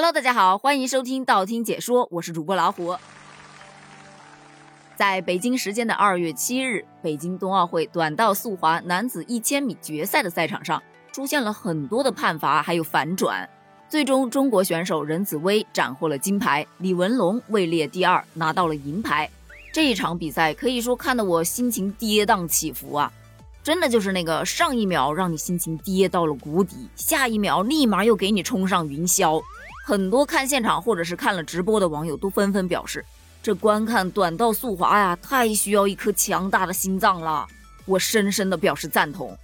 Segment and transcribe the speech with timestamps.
[0.00, 2.94] Hello，大家好，欢迎收听道听解说，我是主播老虎。
[4.94, 10.80] 在北京时间的二月七日，北京冬奥会短道速滑男子一千米决赛的赛场上，
[11.10, 13.50] 出现了很多的判罚还有反转，
[13.88, 19.28] 最终中国选手任子威斩获了金牌，李文龙位列第二，拿到了银牌。
[19.72, 23.12] 这一场比赛可以说看得我心情跌宕起伏啊，
[23.64, 29.42] 真的就是那个上一秒让你心情跌到了谷底，下一秒立马又给你冲上云霄。
[29.88, 33.02] 很多看现场或者是看了直播的网友都纷纷表示，
[33.42, 37.48] 这观看短道速滑呀，太需要一颗强大的心脏了。
[37.86, 39.34] 我深深的表示赞同。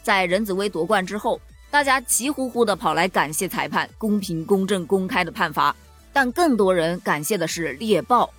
[0.00, 5.74] 在任子威夺冠之后，大家齐呼呼的跑来感谢裁判公平、公正、公开的判罚，
[6.12, 8.32] 但更多人感谢的是猎豹。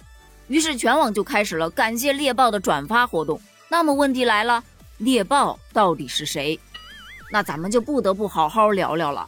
[0.47, 3.37] 于是全网就开始了感谢猎豹的转发活动。
[3.67, 4.63] 那么问题来了，
[4.99, 6.57] 猎豹到底是谁？
[7.29, 9.27] 那咱们就不得不好好聊聊了。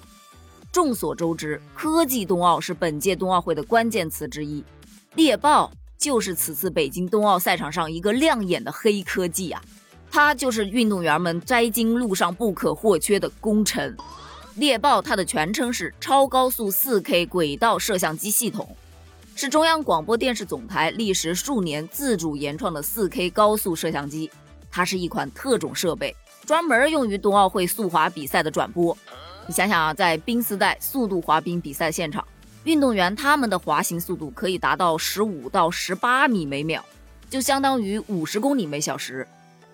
[0.71, 4.63] 众所周知，科技冬奥是本届冬奥会的关键词之一，
[5.15, 9.61] 猎豹就是此次北京冬奥赛场上一个亮眼的黑科技啊！
[10.09, 13.95] 它就是运动员们摘金路上不可或缺的功臣。
[14.55, 18.75] 猎豹它的全称是超高速 4K 轨道摄像机系统，
[19.35, 24.31] 是中央广播电视总台历时数年自主研创的 4K 高速摄像机。
[24.69, 26.15] 它是一款特种设备，
[26.45, 28.97] 专门用于冬奥会速滑比赛的转播。
[29.47, 32.25] 你想想啊，在冰丝带速度滑冰比赛现场，
[32.63, 36.83] 运动员他们的滑行速度可以达到十五到十八米每秒，
[37.29, 39.27] 就相当于五十公里每小时。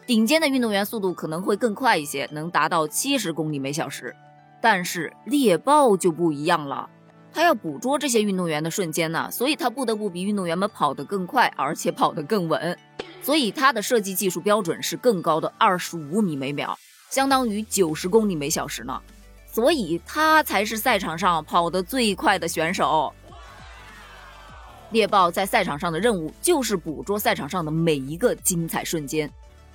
[0.05, 4.15] 顶尖的运动员速度可能会更快一些，能达到七十公里每小时。
[4.61, 6.89] 但是猎豹就不一样了，
[7.33, 12.75] 它要捕捉这些运动员的瞬间呢，所以它不得不比运动员们跑得更快，而且跑得更稳。
[13.21, 16.79] 所以它的设计技术标准是更高的二十五米每秒，
[17.11, 18.99] 相当于九十公里每小时呢。
[19.57, 23.11] 所以他才是赛场上跑得最快的选手。
[24.91, 29.27] 猎豹在赛场上的任务就是捕捉赛场上的每一个精彩瞬间。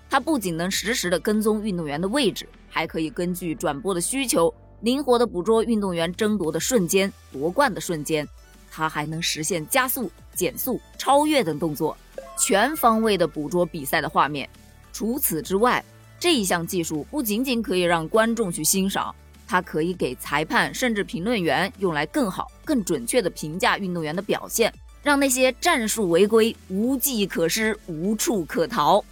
[0.08, 8.24] 它不仅能实时的跟踪运动员的位置，还可以根据转播的需求，灵活的捕捉运动员争夺的瞬间、夺冠的瞬间。
[8.70, 11.96] 它还能实现加速、减速、超越等动作，
[12.38, 14.48] 全方位的捕捉比赛的画面。
[14.92, 15.84] 除此之外，
[16.20, 19.12] 这一项技术不仅仅可以让观众去欣赏。
[19.52, 29.04] 它可以给裁判甚至评论员用来更好、更准确的评价运动员的表现，让那些战术违规无计可施、无处可逃。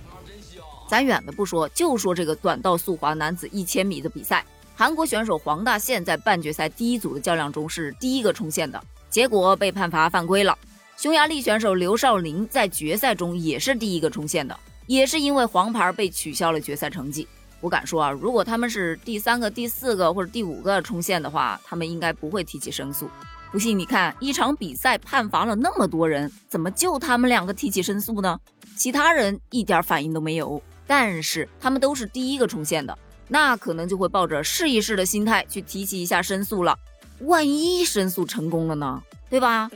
[0.88, 4.42] 咱远的不说，就说这个短道速滑男子一千米的比赛，
[4.74, 10.56] 韩国选手黄大宪在半决赛第一组的较量中是第一个冲线的，结果被判罚犯规了。
[10.96, 17.28] 匈牙利选手刘少林在决赛中也是第一个冲线的，也是因为黄牌被取消了决赛成绩。
[17.60, 23.08] 我敢说啊，如果他们是第三个、第四个或者第五个冲线的话，他们应该不会提起申诉。
[23.52, 28.38] 不信你看，一场比赛判罚了那么多人，怎么就他们两个提起申诉呢？
[28.76, 30.62] 其他人一点反应都没有。
[30.86, 32.96] 但是他们都是第一个冲线的，
[33.28, 36.76] 那可能就会抱着试一试的心态去提起一下申诉了。
[37.20, 39.02] 万一申诉成功了呢？
[39.28, 39.70] 对吧？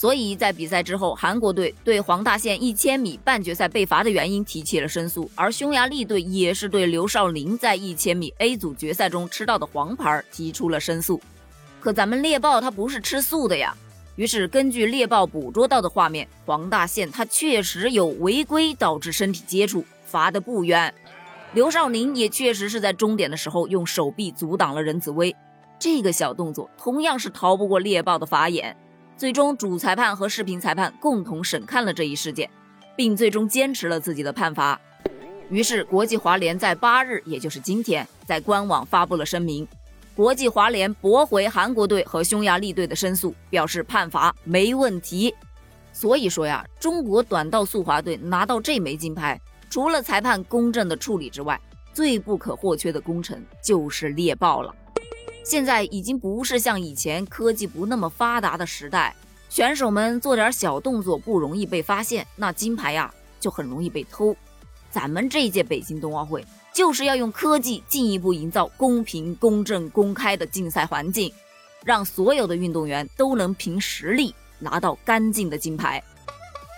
[0.00, 11.20] 所以在比赛之后，韩国队对黄大宪一千米半决赛被罚的原因提起了申诉，而匈牙利队也是对刘少林在一千米 A 组决赛中吃到的黄牌提出了申诉。
[11.80, 13.76] 可咱们猎豹它不是吃素的呀，
[14.16, 20.94] 于是根据猎豹捕捉到的画面，黄大宪他确实有违规导致身体接触，罚的不冤。
[21.52, 25.36] 刘少林也确实是在终点的时候用手臂阻挡了任子威，
[25.78, 28.74] 这个小动作同样是逃不过猎豹的法眼。
[29.20, 32.48] 最终，主裁判和视频裁判共同审看了这一事件，
[32.96, 34.80] 并最终坚持了自己的判罚。
[35.50, 39.68] 于是，国际滑联在八日，也就是今天，在官网发布了声明：
[40.16, 45.34] 国际滑联驳回韩国队和匈牙利队的申诉，表示判罚没问题。
[45.92, 49.38] 所以说呀，中国短道速滑队拿到这枚金牌，
[49.68, 51.60] 除了裁判公正的处理之外，
[51.92, 54.74] 最不可或缺的功臣就是猎豹了。
[55.42, 59.14] 现在已经不是像以前科技不那么发达的时代，
[59.48, 64.36] 选手们做点小动作不容易被发现，那金牌呀就很容易被偷。
[64.90, 66.44] 咱们这一届北京冬奥会
[66.74, 71.32] 就是要用科技进一步营造公平、公正、公开的竞赛环境，
[71.84, 76.02] 让所有的运动员都能凭实力拿到干净的金牌。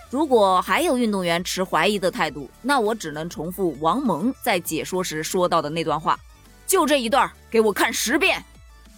[0.09, 6.19] 如果还有运动员持怀疑的态度，那我只能重复王蒙在解说时说到的那段话：
[6.65, 8.43] 就这一段，给我看十遍。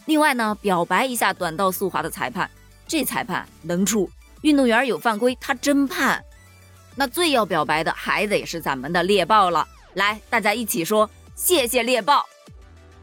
[0.06, 2.50] 另外呢，表白一下短道速滑的裁判，
[2.88, 4.10] 这裁判能处，
[4.42, 6.24] 运动员有犯规他真判。
[6.96, 12.26] 那最要表白的还得是咱们的猎豹了，来，大家一起说谢谢猎豹。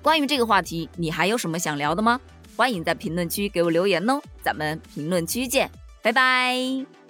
[0.00, 2.20] 关于这个话题，你还有什么想聊的吗？
[2.56, 5.70] 欢迎在评论区给我留言哦，咱们评论区见，
[6.02, 7.01] 拜拜。